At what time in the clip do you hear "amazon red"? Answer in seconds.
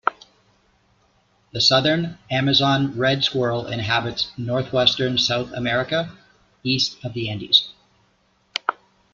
2.31-3.23